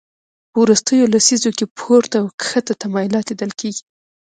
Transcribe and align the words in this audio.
په 0.51 0.57
وروستیو 0.63 1.11
لسیزو 1.13 1.49
کې 1.57 1.65
پورته 1.77 2.15
او 2.21 2.27
کښته 2.41 2.73
تمایلات 2.81 3.25
لیدل 3.29 3.51
کېږي 3.59 3.83